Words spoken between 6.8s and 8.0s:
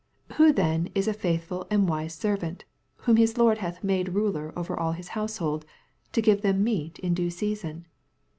in due season